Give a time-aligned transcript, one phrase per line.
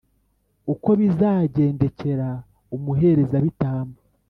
[0.73, 2.29] Uko bizagendekera
[2.75, 3.99] umuherezabitambo,